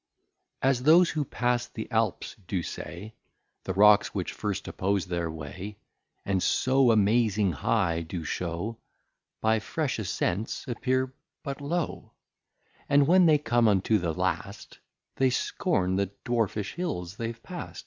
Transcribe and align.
As 0.63 0.81
those 0.81 1.11
who 1.11 1.23
pass 1.23 1.67
the 1.67 1.87
Alps 1.91 2.35
do 2.47 2.63
say, 2.63 3.13
The 3.65 3.75
Rocks 3.75 4.15
which 4.15 4.31
first 4.31 4.67
oppose 4.67 5.05
their 5.05 5.29
way, 5.29 5.77
And 6.25 6.41
so 6.41 6.89
amazing 6.91 7.51
High 7.51 8.01
do 8.01 8.23
show, 8.23 8.79
By 9.41 9.59
fresh 9.59 9.99
Ascents 9.99 10.67
appear 10.67 11.13
but 11.43 11.61
low, 11.61 12.13
And 12.89 13.05
when 13.05 13.27
they 13.27 13.37
come 13.37 13.67
unto 13.67 13.99
the 13.99 14.11
last, 14.11 14.79
They 15.17 15.29
scorn 15.29 15.97
the 15.97 16.09
dwarfish 16.25 16.73
Hills 16.73 17.17
th'ave 17.17 17.33
past. 17.43 17.79